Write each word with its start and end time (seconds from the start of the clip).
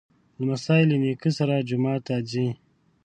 لمسی 0.39 0.81
له 0.89 0.95
نیکه 1.03 1.29
سره 1.37 1.65
جومات 1.69 2.01
ته 2.07 2.15
ځي. 2.31 2.47